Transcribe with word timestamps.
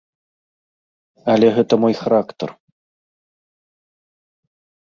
Але 1.33 1.47
гэта 1.59 1.73
мой 1.83 1.93
характар. 2.01 2.49